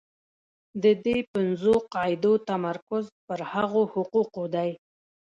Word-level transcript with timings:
د 0.83 0.85
دې 1.05 1.17
پنځو 1.33 1.73
قاعدو 1.93 2.33
تمرکز 2.49 3.05
پر 3.27 3.39
هغو 3.53 3.83
حقوقو 3.93 4.43
دی. 4.55 4.69